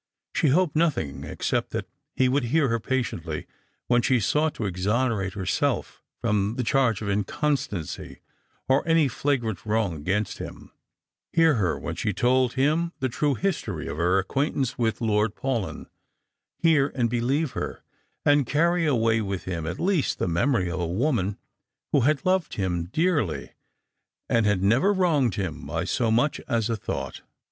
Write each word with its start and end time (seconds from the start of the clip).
She 0.33 0.47
hoped 0.47 0.75
nothing, 0.75 1.23
except 1.25 1.69
that 1.73 1.85
he 2.15 2.27
would 2.27 2.45
hear 2.45 2.69
her 2.69 2.79
patiently 2.79 3.45
when 3.85 4.01
she 4.01 4.19
sought 4.19 4.55
to 4.55 4.65
exonerate 4.65 5.33
her 5.33 5.45
self 5.45 6.01
from 6.19 6.55
the 6.55 6.63
charge 6.63 7.03
of 7.03 7.07
inconstancy, 7.07 8.17
or 8.67 8.81
any 8.87 9.07
flagrant 9.07 9.63
wrong 9.63 9.93
against 9.95 10.39
him; 10.39 10.71
hear 11.31 11.53
her 11.53 11.77
while 11.77 11.93
she 11.93 12.13
tofd 12.13 12.53
him 12.53 12.93
the 12.99 13.09
true 13.09 13.35
history 13.35 13.87
of 13.87 13.97
her 13.97 14.17
acquaintance 14.17 14.75
with 14.75 15.01
Lord 15.01 15.35
Paulyn; 15.35 15.85
hear 16.57 16.91
and 16.95 17.07
believe 17.07 17.51
her, 17.51 17.83
and 18.25 18.47
carry 18.47 18.87
away 18.87 19.21
with 19.21 19.43
him 19.43 19.67
at 19.67 19.79
least 19.79 20.17
the 20.17 20.27
memory 20.27 20.67
of 20.71 20.79
a 20.79 20.87
woman 20.87 21.37
who 21.91 21.99
had 22.01 22.25
loved 22.25 22.55
him 22.55 22.85
dearly, 22.85 23.51
and 24.27 24.47
had 24.47 24.63
never 24.63 24.93
wronged 24.93 25.35
him 25.35 25.63
by 25.67 25.83
so 25.83 26.09
much 26.09 26.41
as 26.47 26.71
a 26.71 26.75
thought. 26.75 27.21